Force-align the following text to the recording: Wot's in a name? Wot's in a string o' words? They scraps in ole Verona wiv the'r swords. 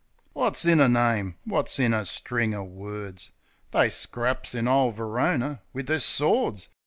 Wot's 0.33 0.65
in 0.65 0.79
a 0.79 0.89
name? 0.89 1.35
Wot's 1.45 1.77
in 1.77 1.93
a 1.93 2.05
string 2.05 2.55
o' 2.55 2.63
words? 2.63 3.33
They 3.69 3.91
scraps 3.91 4.55
in 4.55 4.67
ole 4.67 4.89
Verona 4.89 5.61
wiv 5.75 5.85
the'r 5.85 5.99
swords. 5.99 6.69